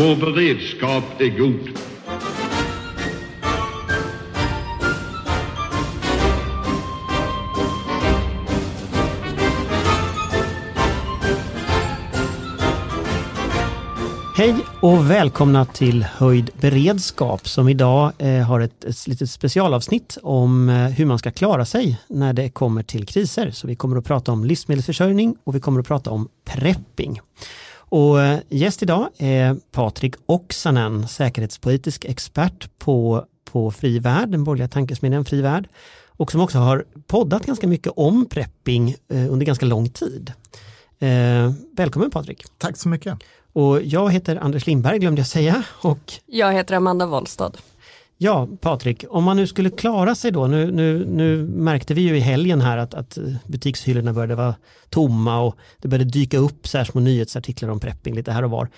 [0.00, 1.78] Vår beredskap är god.
[14.36, 20.68] Hej och välkomna till Höjd beredskap som idag eh, har ett, ett litet specialavsnitt om
[20.68, 23.50] eh, hur man ska klara sig när det kommer till kriser.
[23.50, 27.20] Så vi kommer att prata om livsmedelsförsörjning och vi kommer att prata om prepping.
[27.90, 34.68] Och eh, gäst idag är Patrik Oksanen, säkerhetspolitisk expert på, på Fri Värld, den borgerliga
[34.68, 35.68] tankesmedjan Fri Värld
[36.06, 40.32] och som också har poddat ganska mycket om prepping eh, under ganska lång tid.
[40.98, 42.44] Eh, välkommen Patrik!
[42.58, 43.18] Tack så mycket!
[43.52, 45.62] Och jag heter Anders Lindberg glömde jag säga.
[45.82, 47.52] Och jag heter Amanda Wollstad.
[48.22, 52.16] Ja, Patrik, om man nu skulle klara sig då, nu, nu, nu märkte vi ju
[52.16, 54.54] i helgen här att, att butikshyllorna började vara
[54.90, 58.50] tomma och det började dyka upp så här små nyhetsartiklar om prepping lite här och
[58.50, 58.68] var.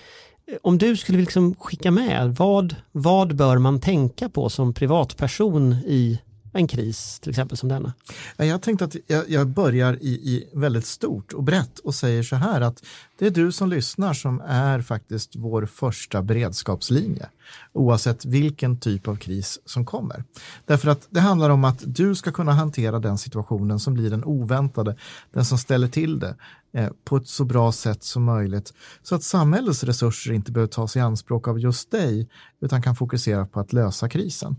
[0.63, 6.21] Om du skulle liksom skicka med, vad, vad bör man tänka på som privatperson i
[6.53, 7.93] en kris till exempel som denna?
[8.37, 12.37] Jag tänkte att jag, jag börjar i, i, väldigt stort och brett och säger så
[12.37, 12.83] här att
[13.23, 17.28] det är du som lyssnar som är faktiskt vår första beredskapslinje
[17.73, 20.25] oavsett vilken typ av kris som kommer.
[20.67, 24.25] Därför att det handlar om att du ska kunna hantera den situationen som blir den
[24.25, 24.97] oväntade,
[25.33, 26.34] den som ställer till det
[26.73, 30.97] eh, på ett så bra sätt som möjligt så att samhällets resurser inte behöver tas
[30.97, 32.28] i anspråk av just dig
[32.61, 34.56] utan kan fokusera på att lösa krisen.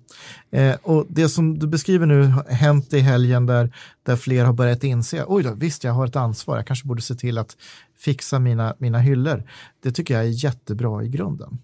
[0.52, 4.53] Eh, och det som du beskriver nu har hänt i helgen där, där fler har
[4.53, 7.58] börjat inse, oj då, visst jag har ett ansvar, jag kanske borde se till att
[8.04, 9.44] fixa mina, mina hyllor.
[9.84, 11.58] Det tycker jag är jättebra i grunden.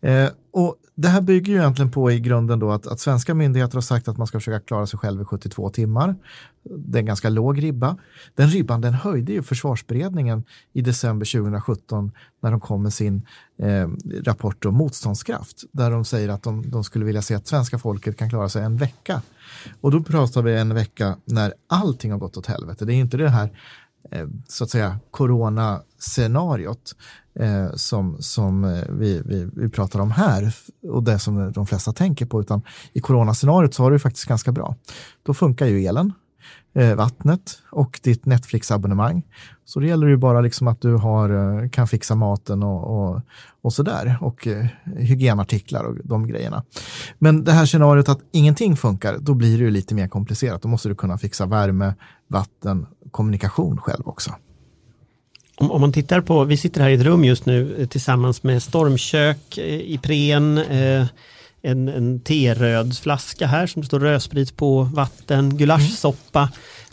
[0.00, 3.74] Eh, och det här bygger ju egentligen på i grunden då att, att svenska myndigheter
[3.74, 6.14] har sagt att man ska försöka klara sig själv i 72 timmar.
[6.62, 7.96] Det är en ganska låg ribba.
[8.34, 13.22] Den ribban den höjde ju försvarsberedningen i december 2017 när de kom med sin
[13.58, 13.88] eh,
[14.24, 18.16] rapport om motståndskraft där de säger att de, de, skulle vilja se att svenska folket
[18.16, 19.22] kan klara sig en vecka.
[19.80, 22.84] Och då pratar vi en vecka när allting har gått åt helvete.
[22.84, 23.50] Det är inte det här
[24.10, 26.94] Eh, så att säga coronascenariot
[27.40, 30.54] eh, som, som eh, vi, vi, vi pratar om här
[30.88, 32.62] och det som de flesta tänker på, utan
[32.92, 34.76] i coronascenariot så har det faktiskt ganska bra.
[35.22, 36.12] Då funkar ju elen,
[36.74, 39.22] eh, vattnet och ditt Netflix-abonnemang.
[39.64, 43.20] Så det gäller ju bara liksom att du har, eh, kan fixa maten och, och,
[43.62, 46.64] och sådär och eh, hygienartiklar och de grejerna.
[47.18, 50.62] Men det här scenariot att ingenting funkar, då blir det ju lite mer komplicerat.
[50.62, 51.94] Då måste du kunna fixa värme,
[52.28, 54.34] vatten, kommunikation själv också
[55.56, 58.42] om, om, man tittar på, vi sitter här i ett rum just nu eh, tillsammans
[58.42, 61.06] med stormkök, eh, Ipren, eh,
[61.62, 66.48] en, en terödsflaska här som det står rödsprit på, vatten, gulaschsoppa.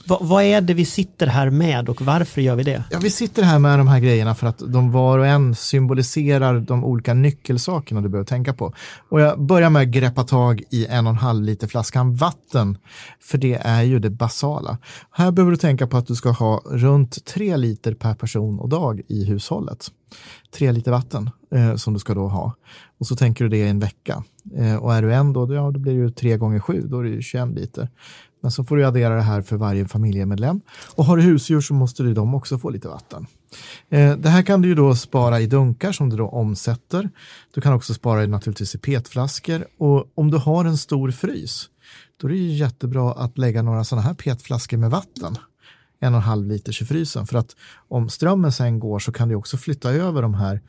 [0.07, 2.83] Va, vad är det vi sitter här med och varför gör vi det?
[2.91, 6.59] Ja, vi sitter här med de här grejerna för att de var och en symboliserar
[6.59, 8.73] de olika nyckelsakerna du behöver tänka på.
[9.09, 12.77] Och jag börjar med att greppa tag i en och en halv liter flaskan vatten,
[13.21, 14.77] för det är ju det basala.
[15.11, 18.69] Här behöver du tänka på att du ska ha runt tre liter per person och
[18.69, 19.91] dag i hushållet.
[20.55, 22.53] Tre liter vatten eh, som du ska då ha.
[22.99, 24.23] Och så tänker du det i en vecka.
[24.57, 26.99] Eh, och är du en då, ja, då blir det ju tre gånger sju, då
[26.99, 27.89] är det ju 21 liter.
[28.43, 30.61] Men så får du addera det här för varje familjemedlem.
[30.95, 33.27] Och har du husdjur så måste du de också få lite vatten.
[33.89, 37.09] Eh, det här kan du ju då spara i dunkar som du då omsätter.
[37.53, 41.69] Du kan också spara naturligtvis i petflaskor och om du har en stor frys
[42.17, 45.37] då är det ju jättebra att lägga några sådana här petflaskor med vatten
[45.99, 47.55] en och en halv liters i frysen för att
[47.87, 50.61] om strömmen sen går så kan du också flytta över de här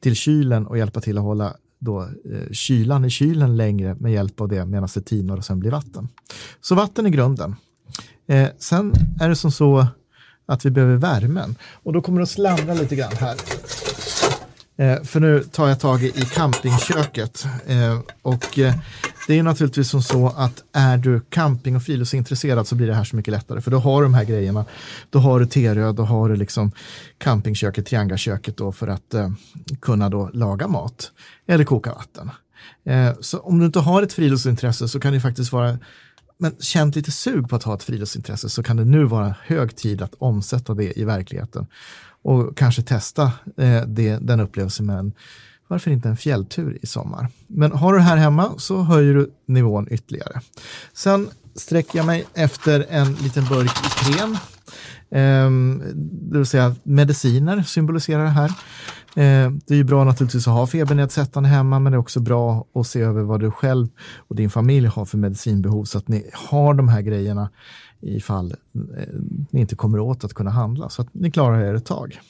[0.00, 4.40] till kylen och hjälpa till att hålla då, eh, kylan i kylen längre med hjälp
[4.40, 6.08] av det medan det tinar och sen blir vatten.
[6.60, 7.56] Så vatten är grunden.
[8.26, 9.86] Eh, sen är det som så
[10.46, 13.36] att vi behöver värmen och då kommer det att slamra lite grann här.
[14.76, 18.74] Eh, för nu tar jag tag i campingköket eh, och eh,
[19.26, 23.04] det är naturligtvis som så att är du camping och friluftsintresserad så blir det här
[23.04, 24.64] så mycket lättare för då har du de här grejerna.
[25.10, 26.72] Då har du Terö, då har du liksom
[27.18, 29.30] campingköket, triangaköket då för att eh,
[29.80, 31.12] kunna då laga mat
[31.46, 32.30] eller koka vatten.
[32.84, 35.78] Eh, så om du inte har ett friluftsintresse så kan det faktiskt vara
[36.38, 39.76] men känt lite sug på att ha ett friluftsintresse så kan det nu vara hög
[39.76, 41.66] tid att omsätta det i verkligheten
[42.22, 43.22] och kanske testa
[43.56, 45.12] eh, det, den upplevelsen med en
[45.72, 47.28] varför inte en fjälltur i sommar?
[47.46, 50.40] Men har du det här hemma så höjer du nivån ytterligare.
[50.92, 54.38] Sen sträcker jag mig efter en liten burk Ipren.
[55.10, 55.50] Eh,
[56.02, 58.52] det vill säga mediciner symboliserar det här.
[59.16, 62.66] Eh, det är ju bra naturligtvis att ha febernedsättande hemma men det är också bra
[62.74, 66.30] att se över vad du själv och din familj har för medicinbehov så att ni
[66.34, 67.50] har de här grejerna
[68.02, 68.54] ifall
[68.96, 69.08] eh,
[69.50, 72.20] ni inte kommer åt att kunna handla så att ni klarar er ett tag.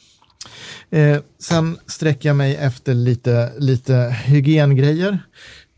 [0.90, 5.18] Eh, sen sträcker jag mig efter lite, lite hygiengrejer.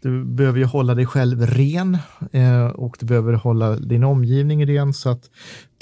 [0.02, 1.98] Du behöver ju hålla dig själv ren
[2.32, 5.30] eh, och du behöver hålla din omgivning ren så att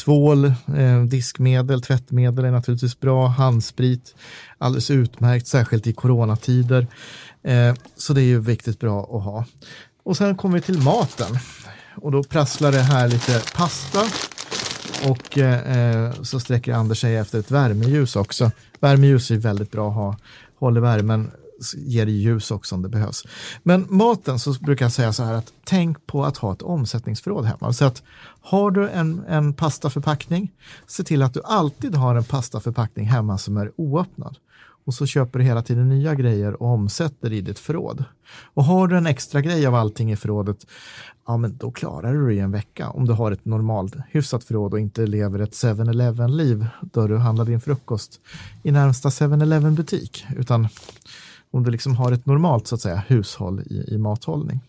[0.04, 0.44] tvål,
[0.76, 4.14] eh, diskmedel, tvättmedel är naturligtvis bra, handsprit,
[4.58, 6.86] alldeles utmärkt, särskilt i coronatider.
[7.42, 9.44] Eh, så det är ju viktigt bra att ha.
[10.04, 11.38] Och sen kommer vi till maten
[11.94, 14.00] och då prasslar det här lite pasta
[15.08, 18.50] och eh, eh, så sträcker Anders sig efter ett värmeljus också.
[18.80, 20.16] Värmeljus är väldigt bra att ha,
[20.58, 21.30] håller värmen,
[21.76, 23.24] ger ljus också om det behövs.
[23.62, 27.44] Men maten så brukar jag säga så här att tänk på att ha ett omsättningsförråd
[27.44, 27.72] hemma.
[27.72, 28.02] Så att
[28.40, 30.52] har du en, en pastaförpackning,
[30.86, 34.36] se till att du alltid har en pastaförpackning hemma som är oöppnad
[34.84, 38.04] och så köper du hela tiden nya grejer och omsätter i ditt förråd.
[38.54, 40.66] Och har du en extra grej av allting i förrådet,
[41.26, 42.88] ja men då klarar du det i en vecka.
[42.88, 47.44] Om du har ett normalt hyfsat förråd och inte lever ett 7-Eleven-liv då du handlar
[47.44, 48.20] din frukost
[48.62, 50.68] i närmsta 7-Eleven butik, utan
[51.50, 54.60] om du liksom har ett normalt så att säga hushåll i, i mathållning.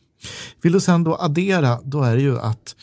[0.61, 2.75] Vill du sen då addera, då är det ju att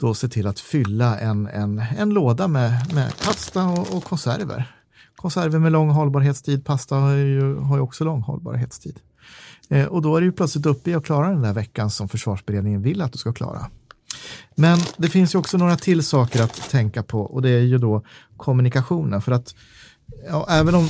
[0.00, 4.73] då se till att fylla en, en, en låda med, med pasta och, och konserver
[5.24, 6.64] konserver med lång hållbarhetstid.
[6.64, 9.00] Pasta har ju, har ju också lång hållbarhetstid.
[9.70, 12.82] Eh, och då är du plötsligt uppe i att klara den där veckan som försvarsberedningen
[12.82, 13.66] vill att du ska klara.
[14.54, 17.78] Men det finns ju också några till saker att tänka på och det är ju
[17.78, 18.02] då
[18.36, 19.22] kommunikationen.
[19.22, 19.54] För att
[20.28, 20.88] ja, även om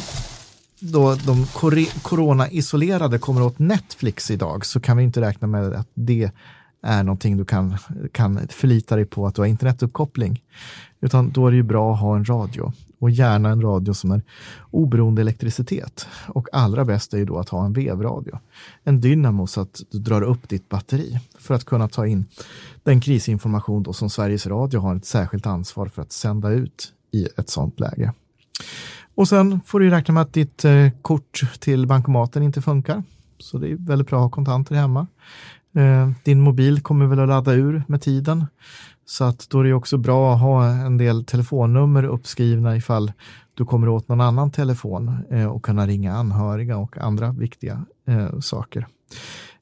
[0.80, 1.46] då de
[2.02, 6.30] corona-isolerade kommer åt Netflix idag så kan vi inte räkna med att det
[6.82, 7.76] är någonting du kan,
[8.12, 10.42] kan förlita dig på att du har internetuppkoppling.
[11.00, 12.72] Utan då är det ju bra att ha en radio
[13.04, 14.22] och gärna en radio som är
[14.70, 16.06] oberoende elektricitet.
[16.28, 18.38] Och allra bäst är ju då att ha en vevradio.
[18.84, 22.24] En dynamo så att du drar upp ditt batteri för att kunna ta in
[22.82, 27.28] den krisinformation då som Sveriges Radio har ett särskilt ansvar för att sända ut i
[27.36, 28.12] ett sådant läge.
[29.14, 33.02] Och sen får du räkna med att ditt eh, kort till bankomaten inte funkar.
[33.38, 35.06] Så det är väldigt bra att ha kontanter hemma.
[35.74, 38.46] Eh, din mobil kommer väl att ladda ur med tiden.
[39.06, 43.12] Så att då är det också bra att ha en del telefonnummer uppskrivna ifall
[43.54, 48.38] du kommer åt någon annan telefon eh, och kunna ringa anhöriga och andra viktiga eh,
[48.40, 48.86] saker.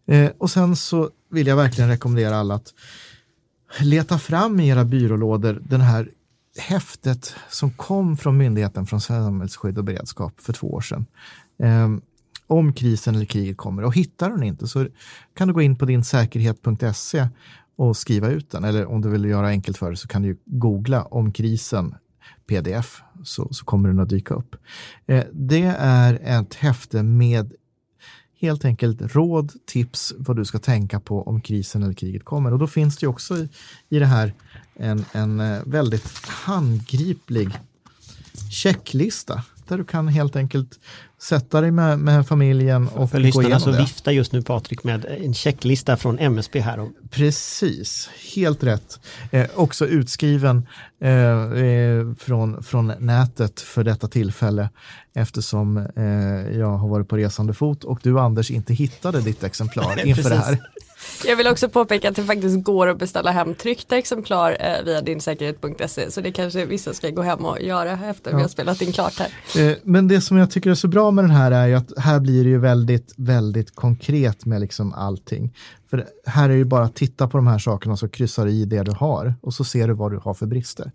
[0.07, 2.75] Eh, och sen så vill jag verkligen rekommendera alla att
[3.81, 6.09] leta fram i era byrålådor den här
[6.59, 11.07] häftet som kom från Myndigheten från samhällsskydd och beredskap för två år sedan.
[11.63, 11.89] Eh,
[12.47, 14.87] om krisen eller kriget kommer och hittar den inte så
[15.35, 17.29] kan du gå in på din säkerhet.se
[17.77, 18.65] och skriva ut den.
[18.65, 21.95] Eller om du vill göra enkelt för dig så kan du googla om krisen
[22.47, 24.57] pdf så, så kommer den att dyka upp.
[25.07, 27.53] Eh, det är ett häfte med
[28.41, 32.53] helt enkelt råd, tips, vad du ska tänka på om krisen eller kriget kommer.
[32.53, 33.49] Och då finns det också i,
[33.89, 34.35] i det här
[34.75, 37.59] en, en eh, väldigt handgriplig
[38.51, 40.81] checklista där du kan helt enkelt
[41.23, 43.79] sätta dig med, med familjen och för, gå igenom så det.
[43.79, 46.91] viftar just nu Patrik med en checklista från MSB här.
[47.11, 49.01] Precis, helt rätt.
[49.31, 50.67] Eh, också utskriven
[51.01, 51.11] eh,
[51.53, 54.69] eh, från, från nätet för detta tillfälle
[55.15, 60.07] eftersom eh, jag har varit på resande fot och du Anders inte hittade ditt exemplar
[60.07, 60.59] inför det här.
[61.25, 65.01] Jag vill också påpeka att det faktiskt går att beställa hem tryckta exemplar eh, via
[65.01, 68.37] dinsäkerhet.se så det kanske vissa ska gå hem och göra efter ja.
[68.37, 69.71] vi har spelat in klart här.
[69.71, 71.99] Eh, men det som jag tycker är så bra med den här är ju att
[71.99, 75.53] här blir det ju väldigt, väldigt konkret med liksom allting.
[75.93, 78.65] För här är det bara att titta på de här sakerna och så kryssar i
[78.65, 80.93] det du har och så ser du vad du har för brister.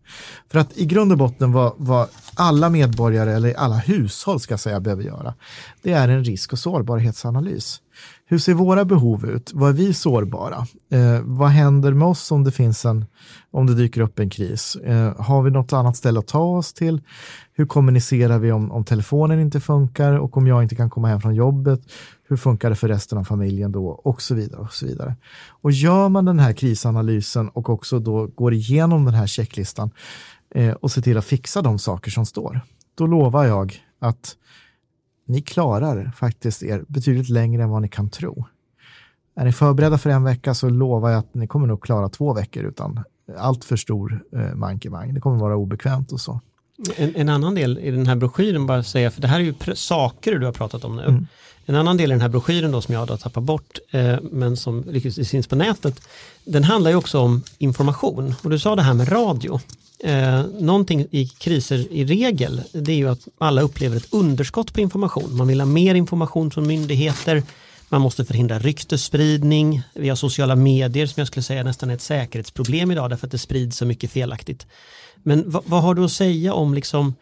[0.51, 4.79] För att i grund och botten vad, vad alla medborgare eller alla hushåll ska säga
[4.79, 5.33] behöver göra,
[5.81, 7.81] det är en risk och sårbarhetsanalys.
[8.25, 9.51] Hur ser våra behov ut?
[9.53, 10.67] Vad är vi sårbara?
[10.91, 13.05] Eh, vad händer med oss om det finns en,
[13.51, 14.75] om det dyker upp en kris?
[14.75, 17.01] Eh, har vi något annat ställe att ta oss till?
[17.53, 21.21] Hur kommunicerar vi om, om telefonen inte funkar och om jag inte kan komma hem
[21.21, 21.81] från jobbet?
[22.27, 23.87] Hur funkar det för resten av familjen då?
[23.87, 24.61] Och så vidare.
[24.61, 25.15] Och så vidare.
[25.49, 29.91] Och gör man den här krisanalysen och också då går igenom den här checklistan
[30.55, 32.61] eh, och ser till att fixa de saker som står,
[32.95, 34.35] då lovar jag att
[35.27, 38.45] ni klarar faktiskt er betydligt längre än vad ni kan tro.
[39.35, 42.33] Är ni förberedda för en vecka så lovar jag att ni kommer nog klara två
[42.33, 43.03] veckor utan
[43.37, 45.13] allt för stor eh, mankemang.
[45.13, 46.41] Det kommer vara obekvämt och så.
[46.95, 49.53] En, en, annan del i den här broschyren, bara säga, för det här är ju
[49.75, 51.03] saker du har pratat om nu.
[51.03, 51.27] Mm.
[51.65, 54.57] En annan del i den här broschyren då som jag har tappat bort, eh, men
[54.57, 56.01] som lyckligtvis finns på nätet,
[56.45, 58.33] den handlar ju också om information.
[58.43, 59.59] Och du sa det här med radio.
[60.03, 64.81] Eh, någonting i kriser i regel, det är ju att alla upplever ett underskott på
[64.81, 65.37] information.
[65.37, 67.43] Man vill ha mer information från myndigheter,
[67.89, 69.81] man måste förhindra ryktesspridning.
[69.93, 73.31] Vi har sociala medier som jag skulle säga nästan är ett säkerhetsproblem idag därför att
[73.31, 74.67] det sprids så mycket felaktigt.
[75.23, 77.15] Men vad, vad har du att säga om liksom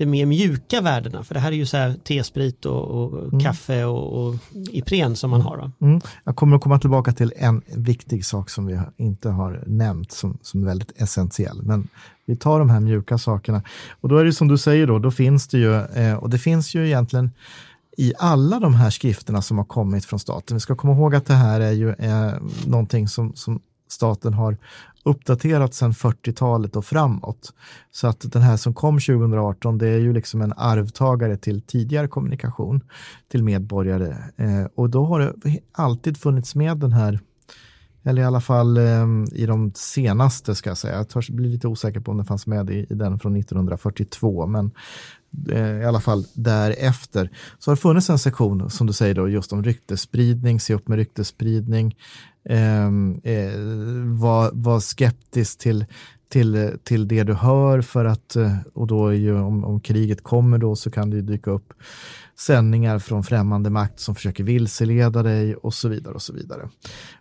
[0.00, 1.24] de mer mjuka värdena?
[1.24, 3.40] För det här är ju så här tesprit och, och mm.
[3.40, 4.34] kaffe och, och
[4.70, 5.72] Ipren som man har.
[5.80, 6.00] Mm.
[6.24, 10.38] Jag kommer att komma tillbaka till en viktig sak som vi inte har nämnt som,
[10.42, 11.62] som är väldigt essentiell.
[11.62, 11.88] Men
[12.26, 13.62] vi tar de här mjuka sakerna.
[14.00, 16.38] Och då är det som du säger då, då finns det ju, eh, och det
[16.38, 17.30] finns ju egentligen
[17.96, 20.56] i alla de här skrifterna som har kommit från staten.
[20.56, 22.32] Vi ska komma ihåg att det här är ju eh,
[22.66, 23.60] någonting som, som
[23.92, 24.56] staten har
[25.02, 27.52] uppdaterat sedan 40-talet och framåt.
[27.90, 32.08] Så att den här som kom 2018, det är ju liksom en arvtagare till tidigare
[32.08, 32.80] kommunikation
[33.28, 34.16] till medborgare.
[34.36, 35.34] Eh, och då har det
[35.72, 37.20] alltid funnits med den här
[38.02, 40.96] eller i alla fall eh, i de senaste ska jag säga.
[40.96, 44.46] Jag törs bli lite osäker på om det fanns med i, i den från 1942,
[44.46, 44.70] men
[45.50, 49.28] eh, i alla fall därefter så har det funnits en sektion som du säger då
[49.28, 51.96] just om ryktesspridning, se upp med ryktesspridning,
[52.44, 53.52] Ehm, eh,
[54.20, 55.84] var, var skeptisk till,
[56.28, 60.22] till, till det du hör för att, eh, och då är ju om, om kriget
[60.22, 61.72] kommer då så kan det ju dyka upp
[62.40, 66.14] sändningar från främmande makt som försöker vilseleda dig och så vidare.
[66.14, 66.68] Och så vidare.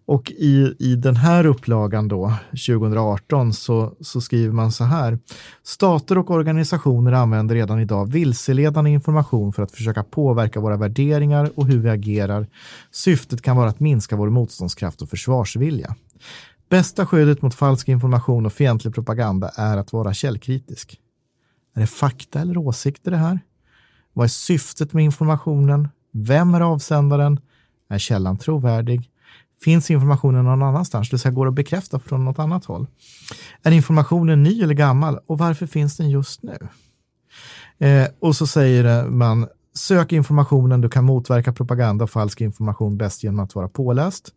[0.06, 5.20] Och i, i den här upplagan då, 2018, så, så skriver man så här.
[5.64, 11.68] Stater och organisationer använder redan idag vilseledande information för att försöka påverka våra värderingar och
[11.68, 12.48] hur vi agerar.
[12.92, 15.96] Syftet kan vara att minska vår motståndskraft och försvarsvilja.
[16.70, 21.00] Bästa skyddet mot falsk information och fientlig propaganda är att vara källkritisk.
[21.76, 23.40] Är det fakta eller åsikter det här?
[24.20, 25.88] Vad är syftet med informationen?
[26.12, 27.40] Vem är avsändaren?
[27.90, 29.10] Är källan trovärdig?
[29.64, 31.10] Finns informationen någon annanstans?
[31.10, 32.88] Det vill säga går att bekräfta från något annat håll?
[33.64, 36.58] Är informationen ny eller gammal och varför finns den just nu?
[37.88, 43.24] Eh, och så säger man Sök informationen, du kan motverka propaganda och falsk information bäst
[43.24, 44.30] genom att vara påläst.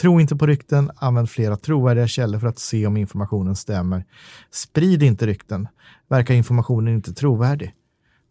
[0.00, 4.04] Tro inte på rykten, använd flera trovärdiga källor för att se om informationen stämmer.
[4.50, 5.68] Sprid inte rykten,
[6.08, 7.74] verkar informationen inte trovärdig.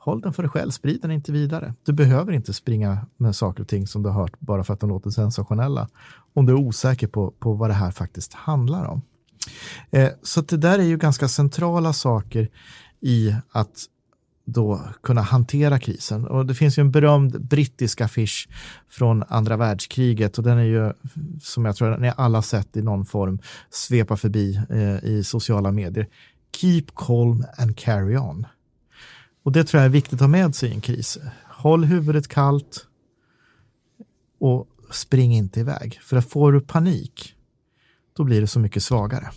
[0.04, 1.74] Håll den för dig själv, sprid den inte vidare.
[1.86, 4.80] Du behöver inte springa med saker och ting som du har hört bara för att
[4.80, 5.90] de låter sensationella.
[6.34, 9.02] Om du är osäker på, på vad det här faktiskt handlar om.
[9.92, 12.50] Eh, så det där är ju ganska centrala saker
[13.02, 13.86] i att
[14.46, 16.28] då kunna hantera krisen.
[16.28, 18.50] Och det finns ju en berömd brittisk affisch
[18.90, 20.94] från andra världskriget och den är ju,
[21.42, 26.08] som jag tror ni alla sett i någon form, svepa förbi eh, i sociala medier.
[26.62, 28.46] Keep calm and carry on.
[29.44, 31.18] Och det tror jag är viktigt att ha med sig i en kris.
[31.44, 32.88] Håll huvudet kallt
[34.40, 36.00] och spring inte iväg.
[36.04, 37.36] För att får du panik,
[38.14, 39.32] då blir du så mycket svagare.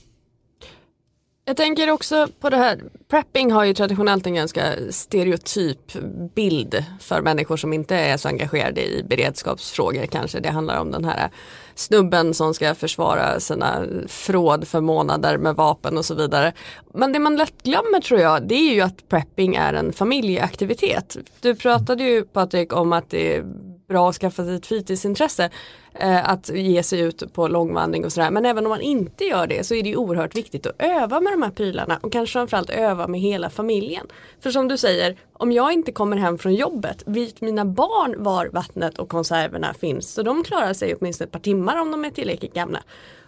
[1.48, 5.92] Jag tänker också på det här, prepping har ju traditionellt en ganska stereotyp
[6.34, 10.40] bild för människor som inte är så engagerade i beredskapsfrågor kanske.
[10.40, 11.30] Det handlar om den här
[11.74, 16.52] snubben som ska försvara sina förråd för månader med vapen och så vidare.
[16.94, 21.16] Men det man lätt glömmer tror jag, det är ju att prepping är en familjeaktivitet.
[21.40, 23.44] Du pratade ju Patrik om att det är
[23.88, 25.50] bra att skaffa sig ett fritidsintresse
[25.94, 28.30] eh, att ge sig ut på långvandring och sådär.
[28.30, 31.20] Men även om man inte gör det så är det ju oerhört viktigt att öva
[31.20, 34.06] med de här prylarna och kanske framförallt öva med hela familjen.
[34.40, 38.46] För som du säger, om jag inte kommer hem från jobbet, vet mina barn var
[38.46, 42.10] vattnet och konserverna finns så de klarar sig åtminstone ett par timmar om de är
[42.10, 42.82] tillräckligt gamla.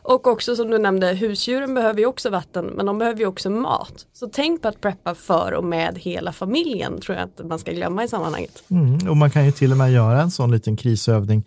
[0.08, 3.50] Och också som du nämnde, husdjuren behöver ju också vatten men de behöver ju också
[3.50, 4.06] mat.
[4.12, 7.72] Så tänk på att preppa för och med hela familjen tror jag att man ska
[7.72, 8.62] glömma i sammanhanget.
[8.70, 11.44] Mm, och man kan ju till och med göra en sån liten krisövning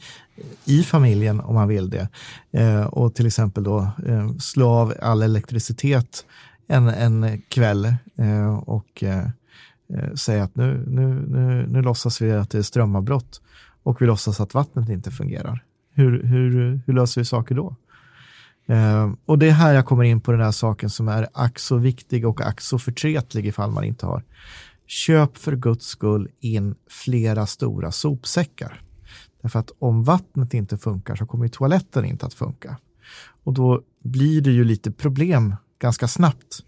[0.65, 2.08] i familjen om man vill det.
[2.51, 6.25] Eh, och till exempel då eh, slå av all elektricitet
[6.68, 7.86] en, en kväll
[8.18, 9.25] eh, och eh,
[9.94, 13.41] eh säga att nu, nu, nu, nu låtsas vi att det är strömavbrott
[13.84, 15.63] och vi låtsas att vattnet inte fungerar.
[15.94, 17.75] Hur, hur, hur löser vi saker då?
[18.72, 21.60] Uh, och det är här jag kommer in på den här saken som är ack
[21.60, 24.24] så viktig och ack så förtretlig ifall man inte har.
[24.88, 28.82] Köp för guds skull in flera stora sopsäckar.
[29.42, 32.78] Därför att om vattnet inte funkar så kommer toaletten inte att funka.
[33.44, 36.63] Och då blir det ju lite problem ganska snabbt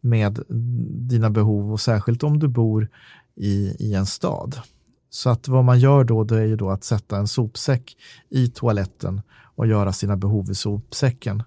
[0.00, 0.44] med
[1.08, 2.88] dina behov och särskilt om du bor
[3.36, 4.60] i, i en stad.
[5.10, 7.96] Så att vad man gör då, det är ju då att sätta en sopsäck
[8.30, 9.20] i toaletten
[9.58, 11.42] och göra sina behov i sopsäcken.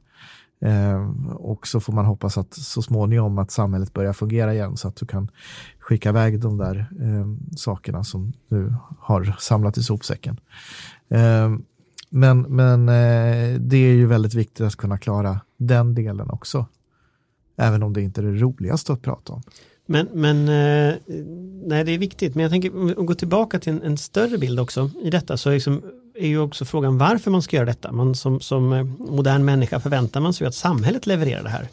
[0.61, 4.87] Eh, och så får man hoppas att så småningom att samhället börjar fungera igen så
[4.87, 5.31] att du kan
[5.79, 10.39] skicka iväg de där eh, sakerna som du har samlat i sopsäcken.
[11.09, 11.55] Eh,
[12.09, 16.65] men men eh, det är ju väldigt viktigt att kunna klara den delen också.
[17.57, 19.41] Även om det inte är det roligaste att prata om.
[19.85, 20.95] Men, men eh,
[21.65, 22.35] nej, det är viktigt.
[22.35, 25.81] Men jag tänker gå tillbaka till en, en större bild också i detta så liksom,
[26.21, 27.91] är ju också frågan varför man ska göra detta.
[27.91, 31.67] Man som, som eh, modern människa förväntar man sig att samhället levererar det här.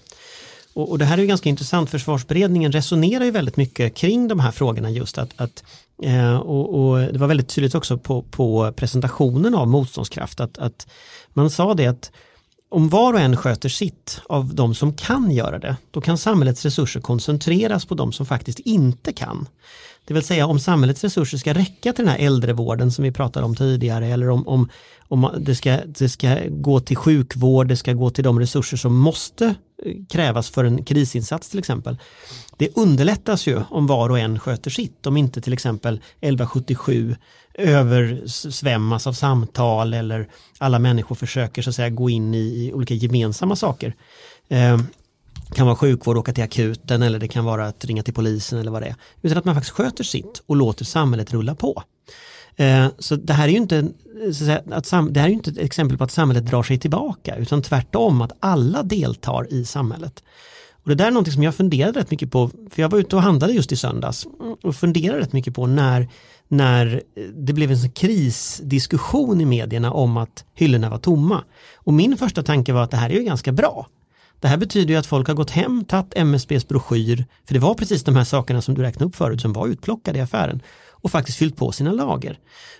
[0.75, 4.41] Och, och, det här är ju ganska intressant, försvarsberedningen resonerar ju väldigt mycket kring de
[4.41, 5.65] här frågorna just att, att
[6.03, 10.87] eh, och, och, det var väldigt tydligt också på, på presentationen av motståndskraft att, att
[11.33, 12.11] man sa det att
[12.71, 16.65] om var och en sköter sitt av de som kan göra det, då kan samhällets
[16.65, 19.49] resurser koncentreras på de som faktiskt inte kan.
[20.09, 23.47] Det vill säga om samhällets resurser ska räcka till den här äldrevården som vi pratade
[23.47, 24.69] om tidigare eller om, om,
[25.09, 28.97] om det, ska, det ska gå till sjukvård, det ska gå till de resurser som
[28.97, 29.45] måste
[29.85, 31.97] eh, krävas för en krisinsats till exempel.
[32.57, 37.17] Det underlättas ju om var och en sköter sitt, om inte till exempel 1177
[37.55, 42.95] översvämmas av samtal eller alla människor försöker så att säga gå in i, i olika
[42.95, 43.95] gemensamma saker.
[44.49, 44.79] Eh,
[45.55, 48.71] kan vara sjukvård, åka till akuten eller det kan vara att ringa till polisen eller
[48.71, 48.95] vad det är.
[49.23, 51.83] Utan att man faktiskt sköter sitt och låter samhället rulla på.
[52.57, 53.79] Eh, så det här är ju inte,
[54.27, 57.37] eh, säga, att det här är inte ett exempel på att samhället drar sig tillbaka
[57.37, 60.23] utan tvärtom att alla deltar i samhället.
[60.83, 63.17] Och det där är någonting som jag funderade rätt mycket på, för jag var ute
[63.17, 66.09] och handlade just i söndags mm, och funderade rätt mycket på när,
[66.49, 71.45] när eh, det blev en krisdiskussion i medierna om att hyllorna var tomma.
[71.75, 73.87] Och min första tanke var att det här är ju ganska bra.
[74.41, 77.75] Det här betyder ju att folk har gått hem, tagit MSBs broschyr, för det var
[77.75, 81.11] precis de här sakerna som du räknade upp förut som var utplockade i affären och
[81.11, 82.39] faktiskt fyllt på sina lager.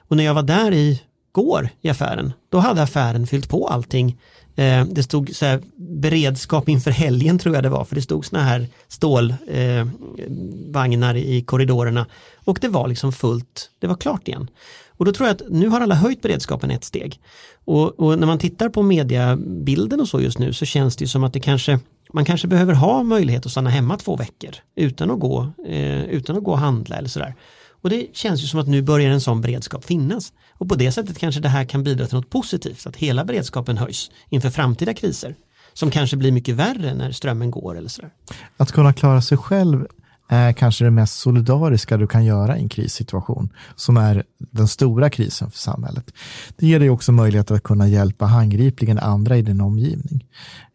[0.09, 4.21] Och när jag var där i går i affären, då hade affären fyllt på allting.
[4.57, 8.27] Eh, det stod så här, beredskap inför helgen tror jag det var, för det stod
[8.27, 12.07] såna här stålvagnar eh, i korridorerna
[12.45, 14.51] och det var liksom fullt, det var klart igen.
[14.99, 17.21] Och då tror jag att nu har alla höjt beredskapen ett steg.
[17.65, 21.25] Och, och, när man tittar på mediabilden och så just nu så känns det som
[21.25, 21.81] att det kanske
[22.13, 26.37] man kanske behöver ha möjlighet att stanna hemma två veckor utan att gå, eh, utan
[26.37, 27.35] att gå och handla eller sådär.
[27.83, 30.33] Och det känns ju som att nu börjar en sån beredskap finnas.
[30.53, 33.79] Och på det sättet kanske det här kan bidra till något positivt, att hela beredskapen
[33.79, 35.35] höjs inför framtida kriser
[35.73, 38.11] som kanske blir mycket värre när strömmen går eller sådär.
[38.57, 39.87] Att kunna klara sig själv
[40.29, 45.11] är kanske det mest solidariska du kan göra i en krissituation, som är den stora
[45.11, 46.13] krisen för samhället.
[46.57, 50.25] Det ger dig också möjlighet att kunna hjälpa handgripligen andra i din omgivning.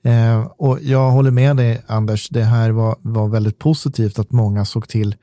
[0.04, 4.66] Eh, och jag håller med dig, Anders, det här var, var väldigt positivt att många
[4.66, 5.16] såg till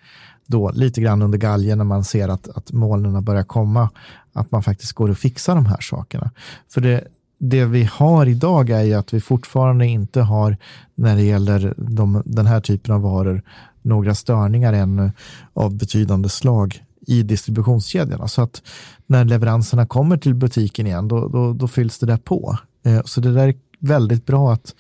[0.47, 3.91] då lite grann under galgen när man ser att, att molnen börjar komma,
[4.33, 6.31] att man faktiskt går och fixar de här sakerna.
[6.73, 7.05] För det,
[7.39, 10.57] det vi har idag är ju att vi fortfarande inte har,
[10.95, 13.43] när det gäller de, den här typen av varor,
[13.83, 15.13] några störningar ännu
[15.53, 18.29] av betydande slag i distributionskedjorna.
[18.29, 18.63] Så att
[19.07, 22.59] när leveranserna kommer till butiken igen, då, då, då fylls det där på.
[22.85, 24.75] Eh, så det där är väldigt bra att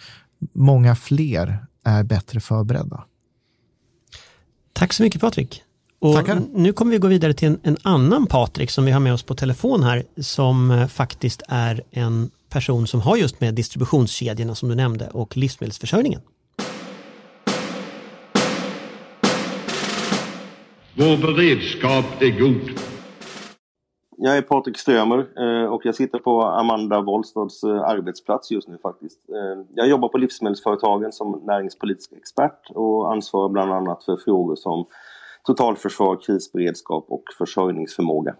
[0.53, 3.05] många fler är bättre förberedda.
[4.73, 5.63] Tack så mycket Patrik.
[5.99, 6.43] Och Tackar.
[6.55, 9.23] Nu kommer vi gå vidare till en, en, annan Patrik som vi har med oss
[9.23, 14.69] på telefon här som eh, faktiskt är en person som har just med distributionskedjorna som
[14.69, 16.21] du nämnde och livsmedelsförsörjningen.
[20.97, 22.81] Vår beredskap är god.
[24.17, 28.79] Jag är Patrik Strömer eh, och jag sitter på Amanda Wollstads eh, arbetsplats just nu
[28.83, 29.19] faktiskt.
[29.29, 34.87] Eh, jag jobbar på Livsmedelsföretagen som näringspolitisk expert och ansvarar bland annat för frågor som
[35.45, 38.35] totalförsvar, krisberedskap och försörjningsförmåga.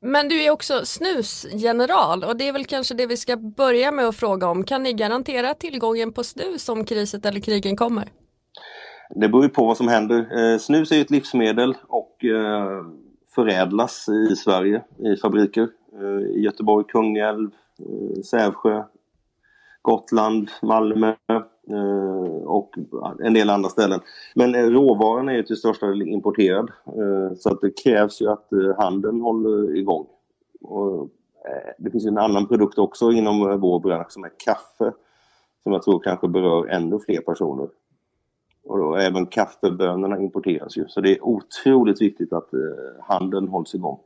[0.00, 4.08] Men du är också snusgeneral och det är väl kanske det vi ska börja med
[4.08, 4.64] att fråga om.
[4.64, 8.08] Kan ni garantera tillgången på snus om kriset eller krigen kommer?
[9.10, 10.18] Det beror ju på vad som händer.
[10.38, 12.84] Eh, snus är ju ett livsmedel och eh,
[13.34, 15.68] förädlas i Sverige i fabriker.
[16.00, 18.82] Eh, I Göteborg, Kungälv, eh, Sävsjö,
[19.82, 21.14] Gotland, Malmö
[21.70, 22.74] eh, och
[23.20, 24.00] en del andra ställen.
[24.34, 26.70] Men eh, råvaran är ju till största del importerad
[27.38, 30.06] så att det krävs ju att handeln håller igång.
[30.62, 31.08] Och
[31.78, 34.92] det finns en annan produkt också inom vår bransch som är kaffe
[35.62, 37.68] som jag tror kanske berör ännu fler personer.
[38.64, 40.84] Och då, även kaffebönorna importeras ju.
[40.88, 42.60] Så det är otroligt viktigt att eh,
[43.08, 43.98] handeln hålls igång.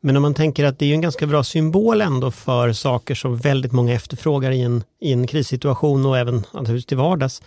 [0.00, 3.36] Men om man tänker att det är en ganska bra symbol ändå för saker som
[3.36, 7.42] väldigt många efterfrågar i en, i en krissituation och även naturligtvis till vardags.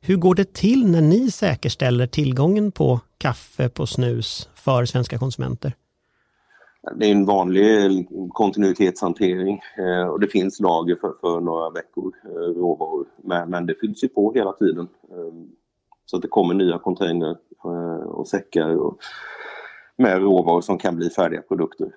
[0.00, 5.72] Hur går det till när ni säkerställer tillgången på kaffe, på snus för svenska konsumenter?
[6.96, 12.60] Det är en vanlig kontinuitetshantering eh, och det finns lager för, för några veckor eh,
[12.60, 13.06] råvaror.
[13.24, 14.88] Men, men det fylls ju på hela tiden.
[16.10, 18.98] Så att det kommer nya container eh, och säckar och
[19.96, 21.94] med råvaror som kan bli färdiga produkter.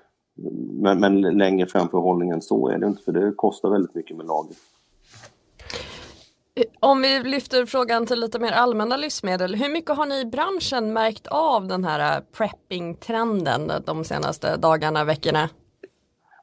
[0.82, 4.26] Men, men längre framförhållning än så är det inte för det kostar väldigt mycket med
[4.26, 4.56] lager.
[6.56, 10.26] Eh, om vi lyfter frågan till lite mer allmänna livsmedel, hur mycket har ni i
[10.26, 15.50] branschen märkt av den här prepping-trenden de senaste dagarna, veckorna?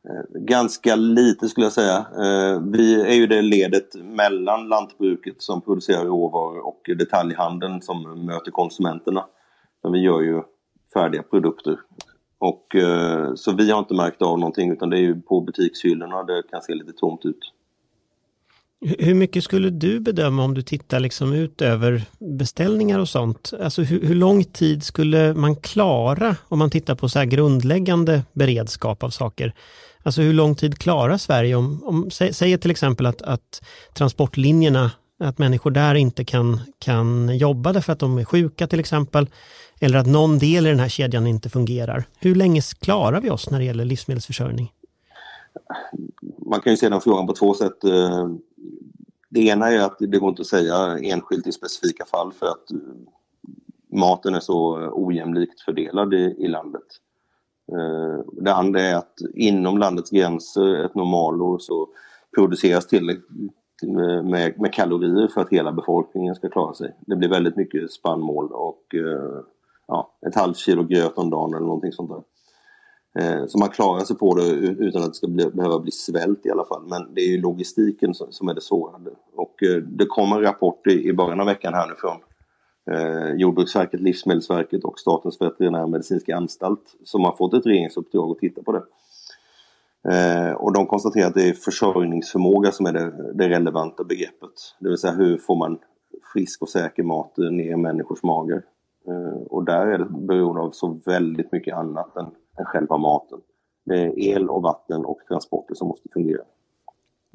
[0.08, 1.96] Eh, ganska lite skulle jag säga.
[1.96, 8.50] Eh, vi är ju det ledet mellan lantbruket som producerar råvaror och detaljhandeln som möter
[8.50, 9.24] konsumenterna.
[9.92, 10.42] vi gör ju
[10.94, 11.78] färdiga produkter.
[12.38, 16.22] Och, eh, så vi har inte märkt av någonting utan det är ju på butikshyllorna
[16.22, 17.52] det kan se lite tomt ut.
[18.80, 23.52] Hur mycket skulle du bedöma om du tittar liksom ut över beställningar och sånt?
[23.60, 28.22] Alltså hur, hur, lång tid skulle man klara om man tittar på så här grundläggande
[28.32, 29.54] beredskap av saker?
[30.02, 33.62] Alltså hur lång tid klarar Sverige om, om säger till exempel att, att
[33.94, 39.28] transportlinjerna, att människor där inte kan, kan jobba därför att de är sjuka till exempel,
[39.80, 42.04] eller att någon del i den här kedjan inte fungerar.
[42.18, 44.72] Hur länge klarar vi oss när det gäller livsmedelsförsörjning?
[46.46, 47.84] Man kan ju se den frågan på två sätt.
[47.84, 48.28] Eh,
[49.28, 52.70] det ena är att det går inte att säga enskilt i specifika fall för att
[52.70, 52.78] eh,
[53.92, 56.82] maten är så ojämlikt fördelad i, i landet.
[57.72, 61.88] Eh, det andra är att inom landets gränser, ett normalår, så
[62.34, 63.28] produceras tillräckligt
[63.82, 66.96] med, med, kalorier för att hela befolkningen ska klara sig.
[67.06, 69.42] Det blir väldigt mycket spannmål och eh,
[69.86, 72.22] ja, ett halvt kilo gröt om dagen eller någonting sånt där.
[73.18, 76.46] Eh, så man klarar sig på det utan att det ska bli, behöva bli svält
[76.46, 76.82] i alla fall.
[76.86, 79.00] Men det är ju logistiken som, som är det svåra.
[79.34, 82.16] Och eh, det kom en rapport i, i början av veckan här nu från
[82.90, 88.72] eh, Jordbruksverket, Livsmedelsverket och Statens veterinärmedicinska anstalt som har fått ett regeringsuppdrag att titta på
[88.72, 88.82] det.
[90.08, 94.74] Eh, och de konstaterar att det är försörjningsförmåga som är det, det relevanta begreppet.
[94.78, 95.78] Det vill säga hur får man
[96.32, 98.62] frisk och säker mat ner i människors magar.
[99.08, 102.26] Eh, och där är det beroende av så väldigt mycket annat än
[102.58, 103.40] än själva maten.
[103.84, 106.42] Det är el och vatten och transporter som måste fungera.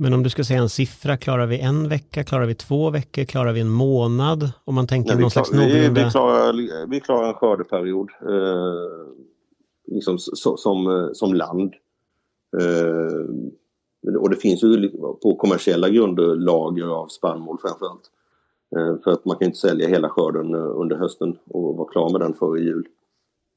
[0.04, 3.24] Men om du ska säga en siffra, klarar vi en vecka, klarar vi två veckor,
[3.24, 4.52] klarar vi en månad?
[4.66, 6.06] Om man tänker Nej, någon klar, slags någorlunda...
[6.06, 9.16] vi, klarar, vi klarar en skördeperiod eh,
[9.88, 11.74] liksom, so, som, eh, som land.
[12.62, 14.90] Eh, och det finns ju
[15.22, 18.12] på kommersiella grunder lager av spannmål framförallt.
[18.76, 22.10] Eh, för att man kan inte sälja hela skörden eh, under hösten och vara klar
[22.10, 22.88] med den före jul.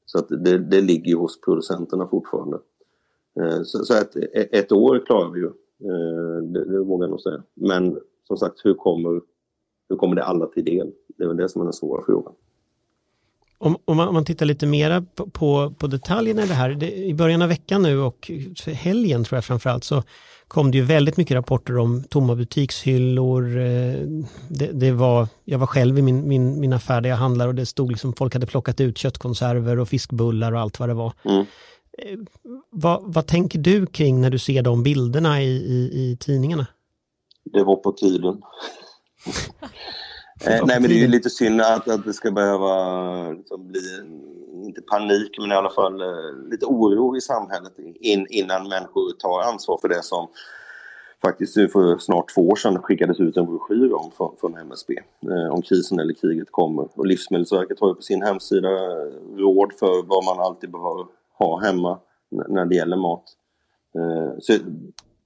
[0.05, 2.59] Så att det, det ligger hos producenterna fortfarande.
[3.41, 5.51] Eh, så, så att ett år klarar vi ju,
[6.53, 7.43] det, det vågar jag nog säga.
[7.53, 9.21] Men som sagt, hur kommer,
[9.89, 10.91] hur kommer det alla till del?
[11.17, 12.33] Det är väl det som är den svåra frågan.
[13.59, 16.69] Om, om, man, om man tittar lite mera på, på, på detaljerna i det här,
[16.69, 18.31] det, i början av veckan nu och
[18.65, 20.03] helgen tror jag framförallt, så
[20.47, 23.57] kom det ju väldigt mycket rapporter om tomma butikshyllor.
[23.57, 23.93] Eh,
[24.49, 27.55] det, det var, jag var själv i min, min, min affär där jag handlar och
[27.55, 31.13] det stod liksom folk hade plockat ut köttkonserver och fiskbullar och allt vad det var.
[31.23, 31.45] Mm.
[32.69, 36.67] Vad, vad tänker du kring när du ser de bilderna i, i, i tidningarna?
[37.43, 38.41] Det var på tiden.
[40.45, 43.79] Eh, nej, men det är ju lite synd att, att det ska behöva liksom, bli,
[44.65, 49.41] inte panik, men i alla fall eh, lite oro i samhället in, innan människor tar
[49.41, 50.27] ansvar för det som
[51.21, 55.53] faktiskt för snart två år sedan skickades ut en broschyr om från, från MSB eh,
[55.53, 56.87] om krisen eller kriget kommer.
[56.93, 58.69] Och Livsmedelsverket har ju på sin hemsida
[59.37, 61.05] råd för vad man alltid behöver
[61.37, 63.23] ha hemma när det gäller mat.
[63.95, 64.53] Eh, så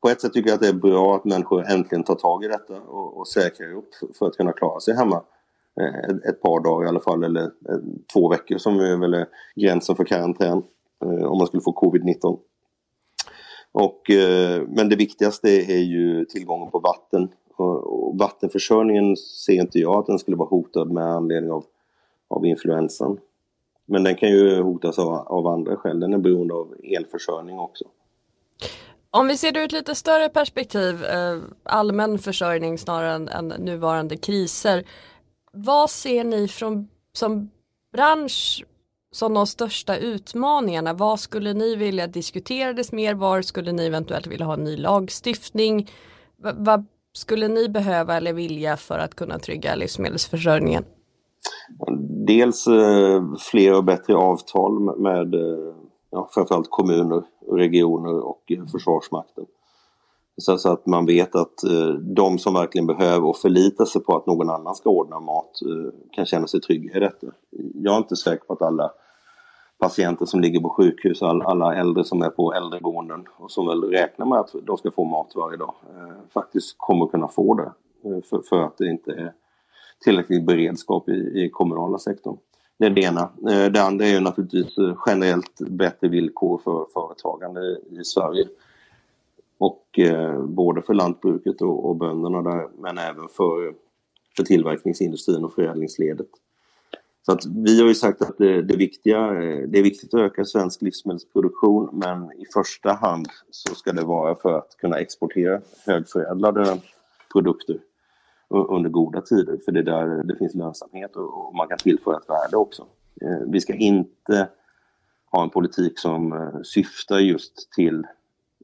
[0.01, 2.47] på ett sätt tycker jag att det är bra att människor äntligen tar tag i
[2.47, 5.23] detta och, och säkrar upp för att kunna klara sig hemma
[5.81, 7.77] eh, ett, ett par dagar i alla fall, eller eh,
[8.13, 10.63] två veckor som är väl gränsen för karantän
[11.03, 12.39] om man skulle få covid-19.
[13.71, 14.01] Och,
[14.67, 17.29] men det viktigaste är ju tillgången på vatten.
[17.55, 21.65] Och vattenförsörjningen ser inte jag att den skulle vara hotad med anledning av,
[22.27, 23.17] av influensan.
[23.91, 25.99] Men den kan ju hotas av, av andra skäl.
[25.99, 27.85] Den är beroende av elförsörjning också.
[29.09, 33.47] Om vi ser det ur ett lite större perspektiv, eh, allmän försörjning snarare än, än
[33.47, 34.83] nuvarande kriser.
[35.51, 37.51] Vad ser ni från, som
[37.93, 38.65] bransch
[39.11, 40.93] som de största utmaningarna?
[40.93, 43.13] Vad skulle ni vilja diskuterades mer?
[43.13, 45.89] Var skulle ni eventuellt vilja ha en ny lagstiftning?
[46.43, 50.85] V vad skulle ni behöva eller vilja för att kunna trygga livsmedelsförsörjningen?
[52.27, 55.73] Dels eh, fler och bättre avtal med eh,
[56.09, 59.45] ja, framförallt kommuner, regioner och eh, Försvarsmakten.
[60.37, 61.53] Så, så, att man vet att
[62.15, 65.59] de som verkligen behöver och förlitar sig på att någon annan ska ordna mat
[66.11, 67.27] kan känna sig trygga i detta.
[67.73, 68.91] Jag är inte säker på att alla
[69.81, 74.25] patienter som ligger på sjukhus, alla äldre som är på äldreboenden och som väl räknar
[74.25, 77.71] med att de ska få mat varje dag, eh, faktiskt kommer kunna få det.
[78.29, 79.33] För, för, att det inte är
[80.03, 82.37] tillräcklig beredskap i, i kommunala sektorn.
[82.77, 83.21] Det är det ena.
[83.21, 88.47] Eh, det andra är ju naturligtvis eh, generellt bättre villkor för företagande i Sverige.
[89.57, 93.73] Och eh, både för lantbruket och, och bönderna där, men även för,
[94.35, 96.27] för tillverkningsindustrin och förädlingsledet.
[97.25, 100.19] Så att vi har ju sagt att det, det, viktiga, eh, det är viktigt att
[100.19, 105.61] öka svensk livsmedelsproduktion men i första hand så ska det vara för att kunna exportera
[105.85, 106.77] högförädlade
[107.33, 107.79] produkter
[108.51, 112.29] under goda tider för det är där det finns lönsamhet och man kan tillföra ett
[112.29, 112.85] värde också.
[113.21, 114.47] Eh, vi ska inte
[115.31, 118.07] ha en politik som eh, syftar just till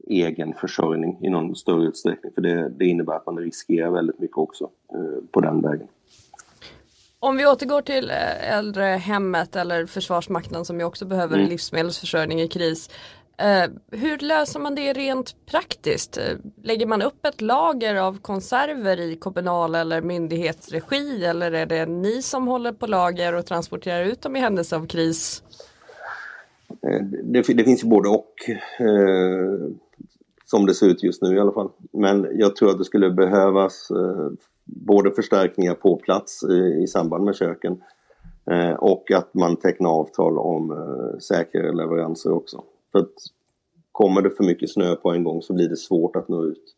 [0.06, 4.38] egen försörjning i någon större utsträckning för det, det innebär att man riskerar väldigt mycket
[4.38, 5.88] också eh, på den vägen.
[7.20, 11.48] Om vi återgår till äldrehemmet eller Försvarsmakten som ju också behöver mm.
[11.48, 12.90] livsmedelsförsörjning i kris.
[13.38, 16.18] Eh, hur löser man det rent praktiskt?
[16.18, 21.86] Eh, lägger man upp ett lager av konserver i kommunal eller myndighetsregi eller är det
[21.86, 25.42] ni som håller på lager och transporterar ut dem i händelse av kris?
[26.68, 28.34] Eh, det, det finns ju både och
[28.78, 29.70] eh,
[30.44, 31.70] som det ser ut just nu i alla fall.
[31.92, 34.30] Men jag tror att det skulle behövas eh,
[34.64, 37.82] både förstärkningar på plats i, i samband med köken
[38.50, 42.64] eh, och att man tecknar avtal om eh, säkrare leveranser också.
[42.98, 43.14] För att
[43.92, 46.74] kommer det för mycket snö på en gång så blir det svårt att nå ut.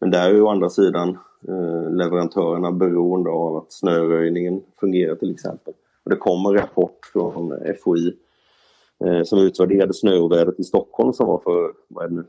[0.00, 5.30] Men där är ju å andra sidan eh, leverantörerna beroende av att snöröjningen fungerar till
[5.30, 5.74] exempel.
[6.04, 8.16] Och det kommer en rapport från FOI
[9.04, 12.24] eh, som utvärderade snöovädret i Stockholm som var för, vad är det nu?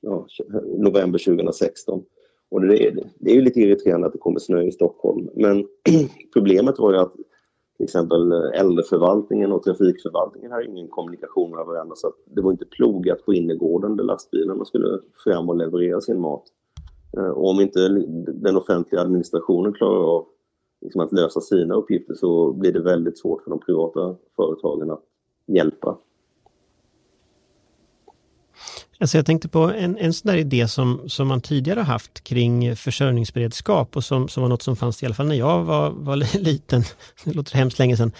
[0.00, 0.26] Ja,
[0.64, 2.04] november 2016.
[2.50, 5.28] Och det är, det är ju lite irriterande att det kommer snö i Stockholm.
[5.34, 5.68] Men
[6.32, 7.14] problemet var ju att
[7.78, 12.64] till exempel eh, äldreförvaltningen och trafikförvaltningen har ingen kommunikation med varandra så det var inte
[12.64, 16.44] plogat på innergården där lastbilarna skulle fram och leverera sin mat.
[17.16, 17.88] Eh, och om inte
[18.32, 20.26] den offentliga administrationen klarar av
[20.80, 25.04] liksom att lösa sina uppgifter så blir det väldigt svårt för de privata företagen att
[25.46, 25.98] hjälpa.
[29.00, 32.76] Alltså jag tänkte på en, en sån där idé som, som man tidigare haft kring
[32.76, 36.16] försörjningsberedskap och som, som var något som fanns i alla fall när jag var, var
[36.38, 36.84] liten,
[37.24, 38.12] det låter hemskt länge sedan.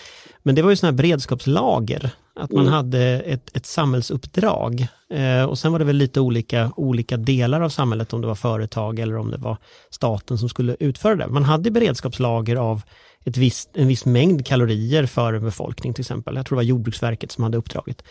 [0.42, 2.72] Men det var ju sådana här beredskapslager, att man mm.
[2.72, 4.86] hade ett, ett samhällsuppdrag.
[5.10, 8.34] Eh, och sen var det väl lite olika, olika delar av samhället, om det var
[8.34, 9.56] företag eller om det var
[9.90, 11.28] staten som skulle utföra det.
[11.28, 12.82] Man hade beredskapslager av
[13.24, 16.36] ett visst, en viss mängd kalorier för en befolkning till exempel.
[16.36, 18.02] Jag tror det var Jordbruksverket som hade uppdraget.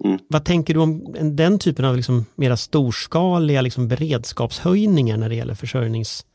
[0.00, 0.18] Mm.
[0.28, 5.54] Vad tänker du om den typen av liksom mera storskaliga liksom beredskapshöjningar när det gäller
[5.54, 6.26] försörjnings,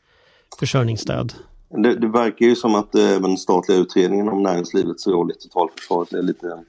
[0.58, 1.32] försörjningsstöd?
[1.68, 6.12] Det, det verkar ju som att även den statliga utredningen om näringslivets roll i totalförsvaret
[6.12, 6.64] är lite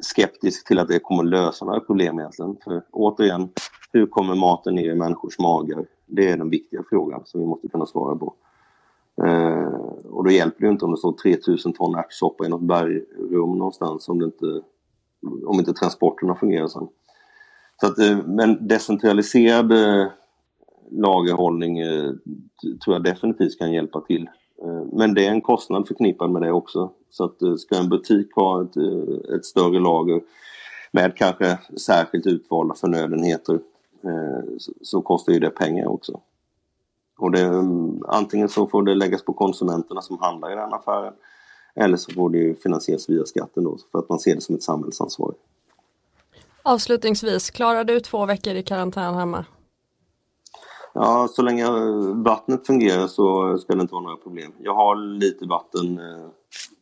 [0.00, 2.56] skeptisk till att det kommer lösa några problem egentligen.
[2.64, 3.48] För återigen,
[3.92, 5.86] hur kommer maten ner i människors magar?
[6.06, 8.34] Det är den viktiga frågan som vi måste kunna svara på.
[9.22, 13.58] Eh, och då hjälper det inte om det står 3000 ton ärtsoppa i något bergrum
[13.58, 14.60] någonstans om det inte
[15.46, 16.88] om inte transporterna fungerar sen.
[17.80, 20.06] Så att, eh, men decentraliserad eh,
[20.90, 22.12] lagerhållning eh,
[22.84, 24.30] tror jag definitivt kan hjälpa till.
[24.92, 26.90] Men det är en kostnad förknippad med det också.
[27.10, 28.76] Så att ska en butik ha ett,
[29.36, 30.20] ett större lager
[30.92, 33.60] med kanske särskilt utvalda förnödenheter
[34.82, 36.20] så kostar ju det pengar också.
[37.18, 41.14] Och det, mm, antingen så får det läggas på konsumenterna som handlar i den affären
[41.80, 44.62] eller så får det finansieras via skatten då, för att man ser det som ett
[44.62, 45.34] samhällsansvar.
[46.62, 49.44] Avslutningsvis, klarar du två veckor i karantän hemma?
[50.94, 51.66] Ja, så länge
[52.24, 54.52] vattnet fungerar så ska det inte vara några problem.
[54.58, 56.26] Jag har lite vatten eh,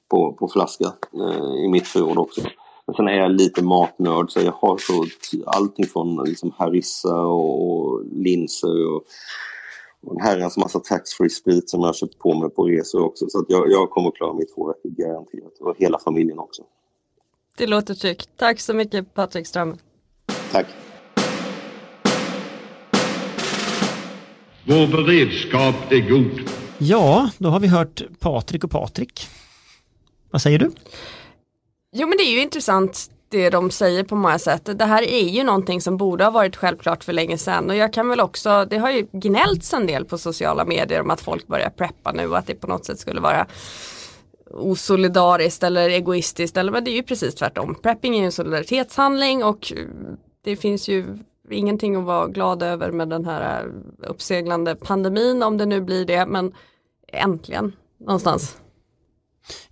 [0.08, 2.40] på, på flaska eh, i mitt förråd också.
[2.86, 5.04] Men sen är jag lite matnörd så jag har så
[5.46, 9.02] allting från liksom harissa och linser och
[10.10, 13.26] en herrans massa taxfree sprit som jag har köpt på mig på resor också.
[13.28, 15.58] Så att jag, jag kommer att klara mig två veckor garanterat.
[15.60, 16.62] Och hela familjen också.
[17.56, 18.28] Det låter tryggt.
[18.36, 19.76] Tack så mycket Patrik Ström.
[20.52, 20.66] Tack.
[24.66, 26.50] Vår beredskap är god.
[26.78, 29.28] Ja, då har vi hört Patrik och Patrik.
[30.30, 30.70] Vad säger du?
[31.92, 34.78] Jo men det är ju intressant det de säger på många sätt.
[34.78, 37.92] Det här är ju någonting som borde ha varit självklart för länge sedan och jag
[37.92, 41.46] kan väl också, det har ju gnällts en del på sociala medier om att folk
[41.46, 43.46] börjar preppa nu och att det på något sätt skulle vara
[44.50, 47.74] osolidariskt eller egoistiskt eller men det är ju precis tvärtom.
[47.82, 49.72] Prepping är ju en solidaritetshandling och
[50.44, 51.18] det finns ju
[51.50, 53.66] ingenting att vara glad över med den här
[54.06, 56.52] uppseglande pandemin om det nu blir det men
[57.08, 58.61] äntligen någonstans.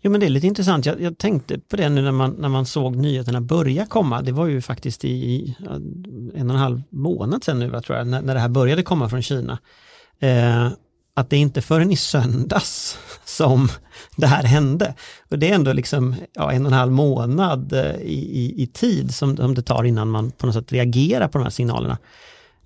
[0.01, 2.49] Jo men det är lite intressant, jag, jag, tänkte på det nu när man, när
[2.49, 5.57] man såg nyheterna börja komma, det var ju faktiskt i, i
[6.35, 9.09] en och en halv månad sedan nu tror jag, när, när det här började komma
[9.09, 9.59] från Kina.
[10.21, 10.69] Eh,
[11.15, 13.69] att det inte förrän i söndags som
[14.17, 14.95] det här hände.
[15.31, 18.67] Och det är ändå liksom ja, en och en halv månad eh, i, i, i
[18.67, 21.99] tid som, som det tar innan man på något sätt reagerar på de här signalerna.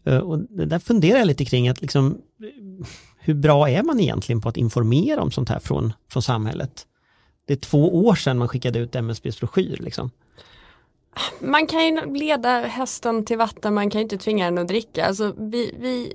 [0.05, 2.19] Eh, och det där funderar jag lite kring, att liksom,
[3.19, 6.87] hur bra är man egentligen på att informera om sånt här från, från samhället?
[7.47, 9.77] Det är två år sedan man skickade ut MSBs broschyr.
[9.81, 10.11] Liksom.
[11.41, 15.07] Man kan ju leda hästen till vatten, man kan ju inte tvinga den att dricka.
[15.07, 16.13] Alltså, vi, vi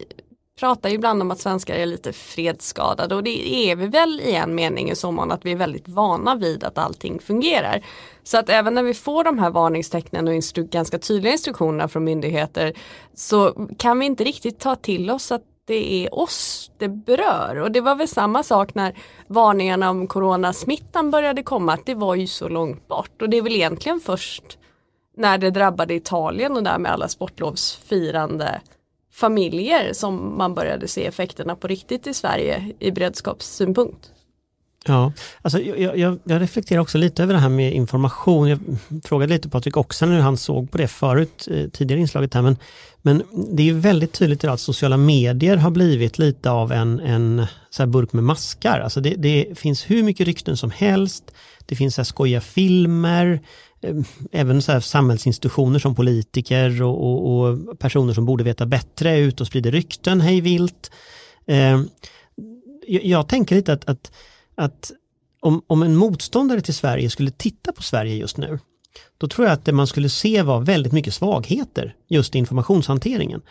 [0.59, 4.35] pratar ju ibland om att svenskar är lite fredsskadade och det är vi väl i
[4.35, 7.85] en mening i så mån att vi är väldigt vana vid att allting fungerar.
[8.23, 10.33] Så att även när vi får de här varningstecknen och
[10.69, 12.73] ganska tydliga instruktioner från myndigheter
[13.13, 17.55] så kan vi inte riktigt ta till oss att det är oss det berör.
[17.55, 18.93] Och det var väl samma sak när
[19.27, 23.21] varningarna om coronasmittan började komma, att det var ju så långt bort.
[23.21, 24.57] Och det är väl egentligen först
[25.17, 28.61] när det drabbade Italien och därmed alla sportlovsfirande
[29.13, 34.11] familjer som man började se effekterna på riktigt i Sverige i beredskapssynpunkt.
[34.85, 38.49] Ja, alltså jag, jag, jag, reflekterar också lite över det här med information.
[38.49, 38.59] Jag
[39.03, 42.57] frågade lite Patrik också hur han såg på det förut, eh, tidigare inslaget här, men,
[43.01, 47.87] men det är väldigt tydligt att sociala medier har blivit lite av en, en så
[47.87, 48.79] burk med maskar.
[48.79, 51.31] Alltså det, det finns hur mycket rykten som helst,
[51.65, 53.39] det finns så här skojiga filmer,
[53.81, 53.95] eh,
[54.31, 59.43] även så samhällsinstitutioner som politiker och, och, och, personer som borde veta bättre är ute
[59.43, 60.91] och sprider rykten hej vilt.
[61.47, 61.81] Eh,
[62.87, 64.11] jag, jag tänker lite att, att
[64.59, 64.91] att
[65.39, 68.59] om, om en motståndare till Sverige skulle titta på Sverige just nu,
[69.17, 73.41] då tror jag att det man skulle se var väldigt mycket svagheter just i informationshanteringen.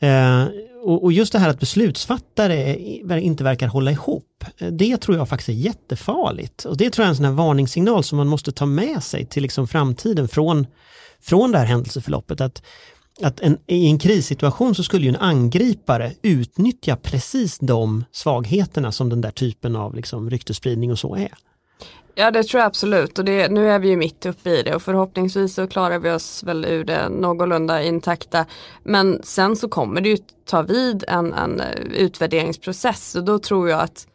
[0.00, 0.44] Eh,
[0.82, 2.76] och, och, just det här att beslutsfattare
[3.20, 6.64] inte verkar hålla ihop, eh, det tror jag faktiskt är jättefarligt.
[6.64, 9.26] Och det tror jag är en sån här varningssignal som man måste ta med sig
[9.26, 10.66] till liksom framtiden från,
[11.20, 12.40] från det här händelseförloppet.
[12.40, 12.62] Att
[13.22, 19.08] att en, i en krissituation så skulle ju en angripare utnyttja precis de svagheterna som
[19.08, 21.34] den där typen av liksom ryktespridning och så är.
[22.14, 24.74] Ja det tror jag absolut och det, nu är vi ju mitt uppe i det
[24.74, 28.46] och förhoppningsvis så klarar vi oss väl ur det någorlunda intakta.
[28.82, 33.68] Men sen så kommer det ju ta vid en, en eh, utvärderingsprocess och då tror
[33.68, 34.06] jag att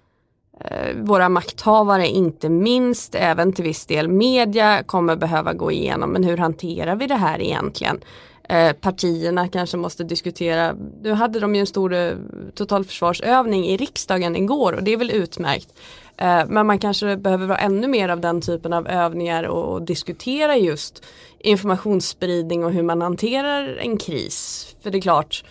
[0.62, 6.23] eh, våra makthavare, inte minst även till viss del media, kommer behöva gå igenom men
[6.23, 8.01] hur hanterar vi det här egentligen?
[8.49, 10.75] Eh, partierna kanske måste diskutera.
[11.01, 12.13] Nu hade de ju en stor eh,
[12.55, 15.73] totalförsvarsövning i riksdagen igår och det är väl utmärkt.
[16.17, 19.81] Eh, men man kanske behöver vara ännu mer av den typen av övningar och, och
[19.81, 21.03] diskutera just
[21.39, 24.67] informationsspridning och hur man hanterar en kris.
[24.81, 25.43] För det är klart,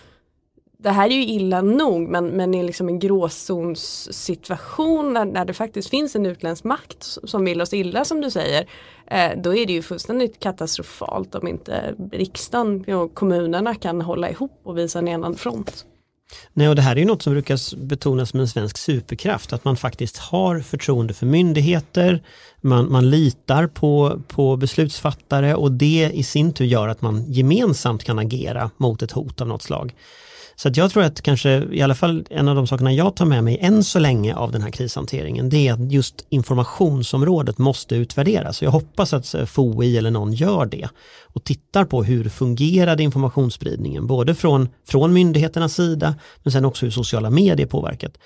[0.85, 5.53] det här är ju illa nog men, men i liksom en gråzonssituation när, när det
[5.53, 8.65] faktiskt finns en utländsk makt som vill oss illa som du säger.
[9.07, 14.61] Eh, då är det ju fullständigt katastrofalt om inte riksdagen och kommunerna kan hålla ihop
[14.63, 15.85] och visa en enad front.
[16.53, 19.65] Nej, och det här är ju något som brukar betonas som en svensk superkraft, att
[19.65, 22.23] man faktiskt har förtroende för myndigheter,
[22.61, 28.03] man, man litar på, på beslutsfattare och det i sin tur gör att man gemensamt
[28.03, 29.93] kan agera mot ett hot av något slag.
[30.55, 33.25] Så att jag tror att kanske i alla fall en av de sakerna jag tar
[33.25, 37.95] med mig än så länge av den här krishanteringen det är att just informationsområdet måste
[37.95, 38.61] utvärderas.
[38.61, 40.89] Jag hoppas att eh, FOI eller någon gör det
[41.21, 46.91] och tittar på hur fungerade informationsspridningen både från, från myndigheternas sida men sen också hur
[46.91, 48.17] sociala medier påverkat.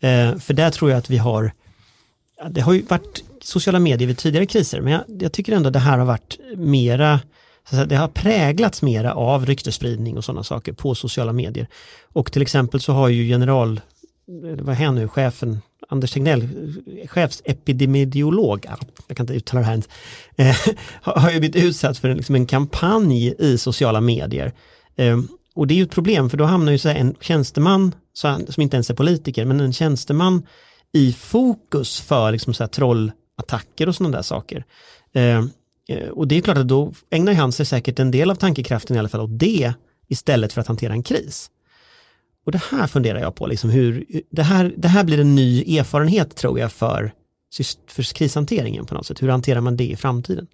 [0.00, 1.52] Eh, för där tror jag att vi har
[2.50, 5.78] det har ju varit sociala medier vid tidigare kriser men jag, jag tycker ändå det
[5.78, 7.20] här har varit mera
[7.70, 11.66] så det har präglats mera av ryktespridning och sådana saker på sociala medier.
[12.12, 13.80] Och till exempel så har ju general,
[14.28, 18.76] eh, vad är nu, chefen, Anders Tegnell, eh, chefsepidemiolog, ah,
[19.08, 19.88] jag kan inte uttala det här ens,
[20.36, 24.52] eh, har ju blivit utsatt för en, liksom en kampanj i sociala medier.
[24.96, 25.18] Eh,
[25.54, 27.94] och det är ju ett problem för då hamnar ju så en tjänsteman,
[28.48, 30.46] som inte ens är politiker, men en tjänsteman
[30.92, 34.64] i fokus för liksom så här trollattacker och sådana där saker.
[35.14, 35.44] Eh,
[35.88, 38.96] Eh, och det är klart att då ägnar han sig säkert en del av tankekraften
[38.96, 39.72] i alla fall åt det
[40.08, 41.50] istället för att hantera en kris.
[42.46, 45.78] Och det här funderar jag på, liksom hur, det, här, det här blir en ny
[45.78, 47.12] erfarenhet tror jag för,
[47.86, 49.22] för krishanteringen på något sätt.
[49.22, 50.46] Hur hanterar man det i framtiden?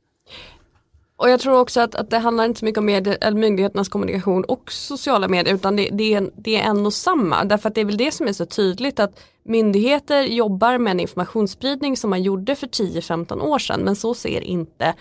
[1.20, 4.44] Och jag tror också att, att det handlar inte så mycket om med, myndigheternas kommunikation
[4.44, 7.44] och sociala medier utan det, det, är, det är en och samma.
[7.44, 11.00] Därför att det är väl det som är så tydligt att myndigheter jobbar med en
[11.00, 14.94] informationsspridning som man gjorde för 10-15 år sedan men så ser inte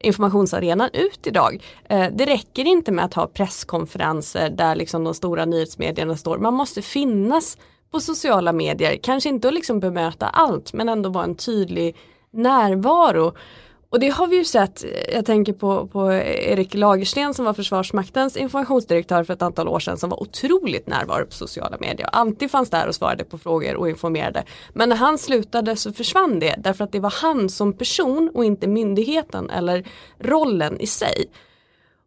[0.00, 1.62] informationsarenan ut idag.
[1.88, 6.38] Eh, det räcker inte med att ha presskonferenser där liksom de stora nyhetsmedierna står.
[6.38, 7.58] Man måste finnas
[7.90, 11.96] på sociala medier, kanske inte att liksom bemöta allt men ändå vara en tydlig
[12.30, 13.32] närvaro.
[13.90, 18.36] Och det har vi ju sett, jag tänker på, på Erik Lagersten som var Försvarsmaktens
[18.36, 22.08] informationsdirektör för ett antal år sedan som var otroligt närvarande på sociala medier.
[22.12, 24.44] Alltid fanns där och svarade på frågor och informerade.
[24.72, 28.44] Men när han slutade så försvann det därför att det var han som person och
[28.44, 29.84] inte myndigheten eller
[30.18, 31.26] rollen i sig.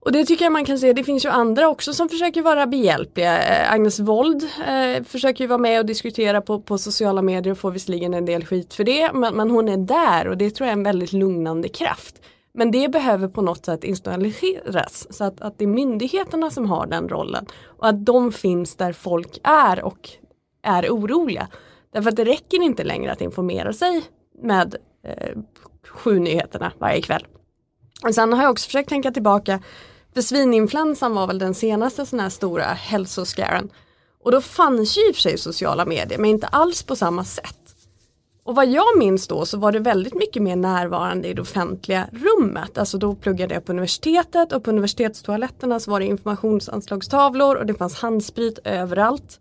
[0.05, 2.67] Och det tycker jag man kan se, det finns ju andra också som försöker vara
[2.67, 3.43] behjälpliga.
[3.43, 7.57] Eh, Agnes Wold eh, försöker ju vara med och diskutera på, på sociala medier och
[7.57, 9.13] får visserligen en del skit för det.
[9.13, 12.21] Men, men hon är där och det tror jag är en väldigt lugnande kraft.
[12.53, 16.87] Men det behöver på något sätt institutionaliseras så att, att det är myndigheterna som har
[16.87, 17.45] den rollen.
[17.65, 20.09] Och att de finns där folk är och
[20.63, 21.47] är oroliga.
[21.93, 24.03] Därför att det räcker inte längre att informera sig
[24.41, 24.75] med
[25.07, 25.37] eh,
[25.87, 27.27] sju nyheterna varje kväll.
[28.07, 29.59] Och sen har jag också försökt tänka tillbaka,
[30.13, 33.69] för svininfluensan var väl den senaste sån här stora hälsoscaren.
[34.23, 37.23] Och då fanns ju i och för sig sociala medier men inte alls på samma
[37.23, 37.57] sätt.
[38.43, 42.07] Och vad jag minns då så var det väldigt mycket mer närvarande i det offentliga
[42.11, 42.77] rummet.
[42.77, 47.73] Alltså då pluggade jag på universitetet och på universitetstoaletterna så var det informationsanslagstavlor och det
[47.73, 49.39] fanns handsprit överallt.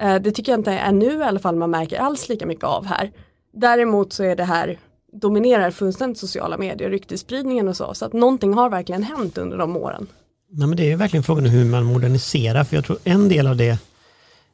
[0.00, 2.64] Eh, det tycker jag inte är nu i alla fall man märker alls lika mycket
[2.64, 3.12] av här.
[3.52, 4.78] Däremot så är det här
[5.20, 7.94] dominerar fullständigt sociala medier, ryktesspridningen och så.
[7.94, 10.06] Så att någonting har verkligen hänt under de åren.
[10.50, 13.56] Nej, men det är verkligen frågan hur man moderniserar, för jag tror en del av
[13.56, 13.78] det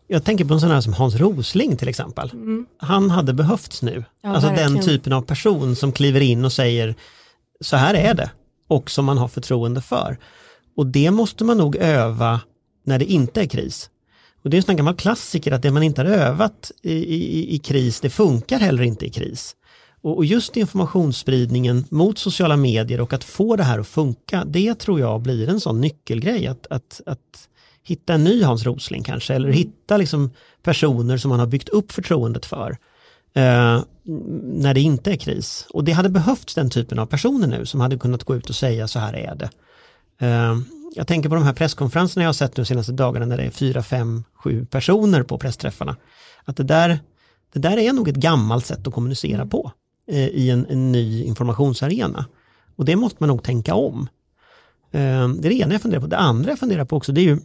[0.07, 2.31] jag tänker på en sån här som Hans Rosling till exempel.
[2.33, 2.67] Mm.
[2.79, 4.05] Han hade behövts nu.
[4.23, 4.75] Ja, alltså verkligen.
[4.75, 6.95] den typen av person som kliver in och säger
[7.61, 8.31] så här är det
[8.69, 10.19] och som man har förtroende för.
[10.77, 12.41] Och det måste man nog öva
[12.85, 13.91] när det inte är kris.
[14.45, 17.55] Och det är en sån gammal klassiker att det man inte har övat i, i,
[17.55, 19.57] i kris, det funkar heller inte i kris.
[20.05, 25.01] Och, just informationsspridningen mot sociala medier och att få det här att funka, det tror
[25.01, 26.47] jag blir en sån nyckelgrej.
[26.47, 27.49] Att, att, att
[27.83, 30.31] hitta en ny Hans Rosling kanske, eller hitta liksom
[30.63, 32.71] personer som man har byggt upp förtroendet för.
[33.35, 33.83] Eh,
[34.43, 35.67] när det inte är kris.
[35.71, 38.57] Och det hade behövts den typen av personer nu som hade kunnat gå ut och
[38.57, 39.51] säga så här är det.
[40.27, 40.59] Eh,
[40.95, 43.51] jag tänker på de här presskonferenserna jag har sett de senaste dagarna när det är
[43.51, 45.97] fyra, fem, sju personer på pressträffarna.
[46.45, 46.99] Att det där,
[47.53, 49.73] det där är nog ett gammalt sätt att kommunicera på
[50.07, 52.27] Eh, i en, en, ny informationsarena.
[52.77, 54.09] Och det måste man nog tänka om.
[54.91, 56.07] Eh, det är det ena jag funderar på.
[56.07, 57.39] Det andra jag funderar på också det är ju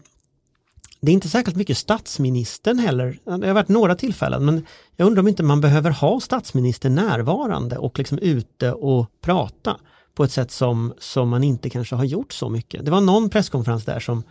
[1.01, 3.19] det är inte särskilt mycket statsministern heller.
[3.23, 7.77] Det har varit några tillfällen men jag undrar om inte man behöver ha statsministern närvarande
[7.77, 9.77] och liksom ute och prata
[10.15, 12.85] på ett sätt som, som man inte kanske har gjort så mycket.
[12.85, 14.23] Det var någon presskonferens där som,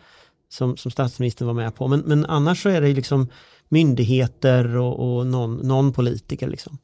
[0.48, 3.28] som, som statsministern var med på men, men annars så är det liksom
[3.68, 6.48] myndigheter och, och någon, någon politiker.
[6.48, 6.78] Liksom.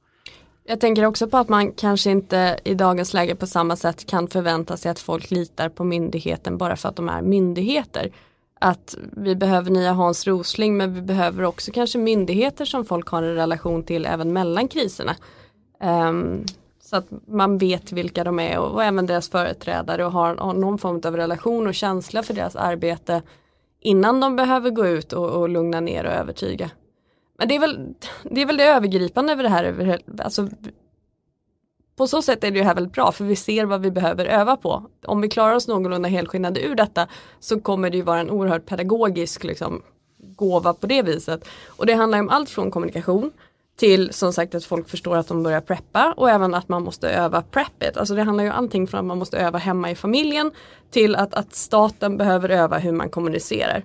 [0.66, 4.28] Jag tänker också på att man kanske inte i dagens läge på samma sätt kan
[4.28, 8.12] förvänta sig att folk litar på myndigheten bara för att de är myndigheter
[8.60, 13.22] att vi behöver nya Hans Rosling men vi behöver också kanske myndigheter som folk har
[13.22, 15.16] en relation till även mellan kriserna.
[15.80, 16.44] Um,
[16.80, 20.54] så att man vet vilka de är och, och även deras företrädare och har, har,
[20.54, 23.22] någon form av relation och känsla för deras arbete
[23.80, 26.70] innan de behöver gå ut och, och lugna ner och övertyga.
[27.38, 29.98] Men det är väl det, är väl det övergripande över det här.
[30.18, 30.48] Alltså,
[31.96, 34.26] på så sätt är det ju här väldigt bra för vi ser vad vi behöver
[34.26, 34.86] öva på.
[35.06, 37.08] Om vi klarar oss någorlunda helskinnade ur detta
[37.40, 39.82] så kommer det ju vara en oerhört pedagogisk liksom,
[40.18, 41.48] gåva på det viset.
[41.66, 43.30] Och det handlar om allt från kommunikation
[43.76, 47.10] till som sagt att folk förstår att de börjar preppa och även att man måste
[47.10, 47.96] öva preppet.
[47.96, 50.50] Alltså det handlar ju allting från att man måste öva hemma i familjen
[50.90, 53.84] till att, att staten behöver öva hur man kommunicerar.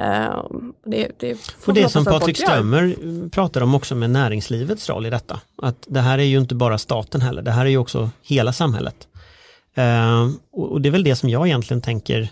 [0.00, 0.44] Uh,
[0.84, 2.96] det, det och det som Patrik Stömer
[3.28, 5.40] pratar om också med näringslivets roll i detta.
[5.62, 8.52] Att det här är ju inte bara staten heller, det här är ju också hela
[8.52, 9.08] samhället.
[9.78, 12.28] Uh, och det är väl det som jag egentligen tänker,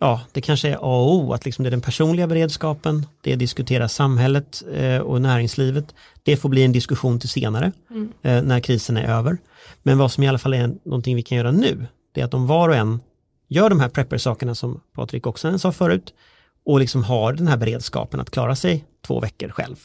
[0.00, 3.32] ja det kanske är A och O, att liksom det är den personliga beredskapen, det
[3.32, 4.62] är diskutera samhället
[5.02, 5.94] och näringslivet.
[6.22, 8.46] Det får bli en diskussion till senare, mm.
[8.46, 9.38] när krisen är över.
[9.82, 12.34] Men vad som i alla fall är någonting vi kan göra nu, det är att
[12.34, 13.00] om var och en
[13.48, 16.14] gör de här prepper-sakerna som Patrik också sa förut,
[16.64, 19.76] och liksom har den här beredskapen att klara sig två veckor själv,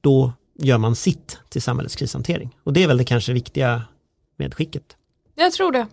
[0.00, 2.56] då gör man sitt till samhällets krishantering.
[2.64, 3.82] Och det är väl det kanske viktiga
[4.36, 4.96] medskicket.
[5.34, 5.86] Jag tror det.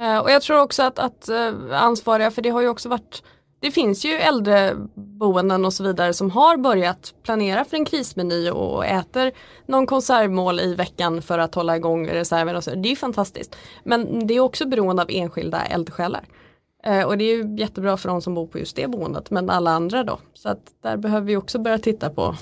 [0.00, 3.22] Eh, och jag tror också att, att eh, ansvariga, för det har ju också varit
[3.60, 8.86] det finns ju äldreboenden och så vidare som har börjat planera för en krismeny och
[8.86, 9.32] äter
[9.66, 12.56] någon konservmål i veckan för att hålla igång reserven.
[12.56, 12.70] Och så.
[12.70, 13.56] Det är ju fantastiskt.
[13.84, 16.24] Men det är också beroende av enskilda eldsjälar.
[16.86, 19.50] Eh, och det är ju jättebra för de som bor på just det boendet men
[19.50, 20.18] alla andra då.
[20.34, 22.36] Så att där behöver vi också börja titta på.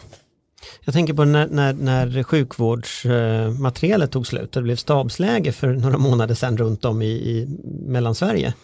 [0.84, 5.98] Jag tänker på när, när, när sjukvårdsmaterialet tog slut och det blev stabsläge för några
[5.98, 8.54] månader sedan runt om i, i Mellansverige.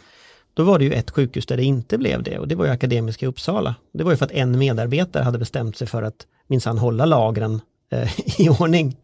[0.55, 2.71] Då var det ju ett sjukhus där det inte blev det och det var ju
[2.71, 3.75] Akademiska Uppsala.
[3.93, 7.61] Det var ju för att en medarbetare hade bestämt sig för att minsann hålla lagren
[7.93, 8.97] eh, i ordning.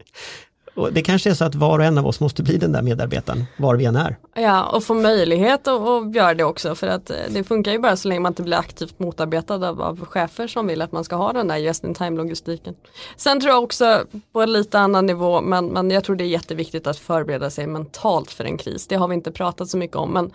[0.77, 2.81] Och det kanske är så att var och en av oss måste bli den där
[2.81, 4.17] medarbetaren, var vi än är.
[4.35, 7.79] Ja, och få möjlighet att, att göra det också för att eh, det funkar ju
[7.79, 11.03] bara så länge man inte blir aktivt motarbetad av, av chefer som vill att man
[11.03, 12.75] ska ha den där just in time logistiken.
[13.15, 16.27] Sen tror jag också på en lite annan nivå, men, men jag tror det är
[16.27, 18.87] jätteviktigt att förbereda sig mentalt för en kris.
[18.87, 20.31] Det har vi inte pratat så mycket om, men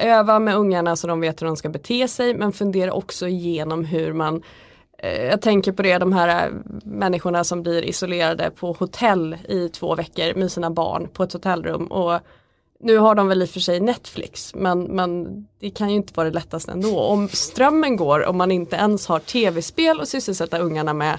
[0.00, 3.28] eh, öva med ungarna så de vet hur de ska bete sig men fundera också
[3.28, 4.42] igenom hur man
[4.98, 6.52] Eh, jag tänker på det, de här eh,
[6.84, 11.86] människorna som blir isolerade på hotell i två veckor med sina barn på ett hotellrum
[11.86, 12.20] och
[12.80, 15.26] nu har de väl i och för sig Netflix men, men
[15.60, 17.00] det kan ju inte vara det lättaste ändå.
[17.00, 21.18] Om strömmen går och man inte ens har tv-spel att sysselsätta ungarna med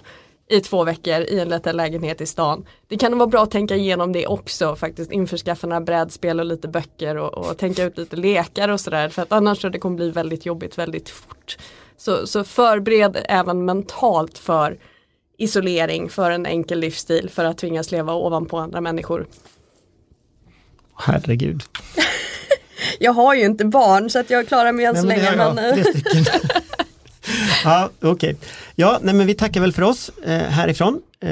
[0.50, 2.66] i två veckor i en liten lägenhet i stan.
[2.88, 6.68] Det kan vara bra att tänka igenom det också faktiskt införskaffa några brädspel och lite
[6.68, 9.80] böcker och, och tänka ut lite lekar och sådär för att annars tror jag det
[9.80, 11.58] kommer bli väldigt jobbigt väldigt fort.
[11.98, 14.78] Så, så förbered även mentalt för
[15.38, 19.28] isolering, för en enkel livsstil, för att tvingas leva ovanpå andra människor.
[20.96, 21.64] Herregud.
[23.00, 25.36] jag har ju inte barn så att jag klarar mig än så länge.
[25.36, 25.58] Men...
[27.64, 28.10] ja, okej.
[28.12, 28.36] Okay.
[28.76, 31.02] Ja, nej, men vi tackar väl för oss eh, härifrån.
[31.20, 31.30] Eh...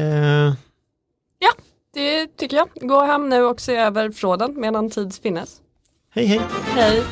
[1.39, 1.51] Ja,
[1.93, 2.69] det tycker jag.
[2.73, 5.49] Gå hem nu och se över fråden medan tid finnes.
[6.13, 6.41] Hej, hej.
[6.75, 7.03] Hej.